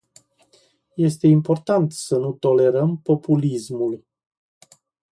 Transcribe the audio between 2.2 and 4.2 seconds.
tolerăm populismul.